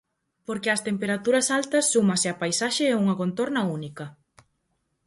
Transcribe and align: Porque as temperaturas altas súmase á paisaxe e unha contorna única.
Porque 0.47 0.69
as 0.75 0.81
temperaturas 0.87 1.47
altas 1.57 1.85
súmase 1.93 2.27
á 2.33 2.35
paisaxe 2.43 2.83
e 2.87 2.97
unha 3.01 3.17
contorna 3.21 3.61
única. 3.77 4.05